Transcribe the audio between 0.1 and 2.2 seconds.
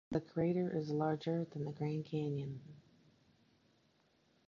crater is larger than the Grand